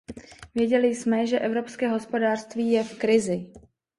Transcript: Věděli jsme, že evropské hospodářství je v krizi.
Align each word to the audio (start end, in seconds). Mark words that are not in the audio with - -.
Věděli 0.55 0.95
jsme, 0.95 1.27
že 1.27 1.39
evropské 1.39 1.87
hospodářství 1.89 2.71
je 2.71 2.83
v 2.83 2.97
krizi. 2.99 3.51